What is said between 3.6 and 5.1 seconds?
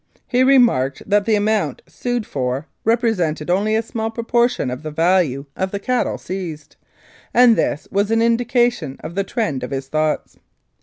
a small proportion of the